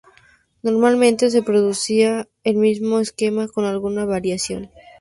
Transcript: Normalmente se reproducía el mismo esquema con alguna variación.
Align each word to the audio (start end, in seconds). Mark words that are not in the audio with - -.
Normalmente 0.63 1.29
se 1.29 1.41
reproducía 1.41 2.27
el 2.43 2.55
mismo 2.55 2.97
esquema 2.99 3.47
con 3.47 3.65
alguna 3.65 4.03
variación. 4.03 4.71